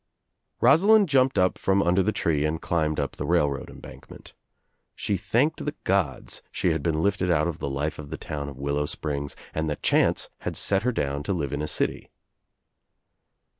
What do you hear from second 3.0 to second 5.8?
the railroad embankment. She thanked the